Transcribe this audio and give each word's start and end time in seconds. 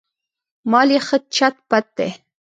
مال 0.71 0.89
یې 0.95 0.99
ښه 1.07 1.17
چت 1.35 1.55
پت 1.69 1.85
دی. 1.97 2.09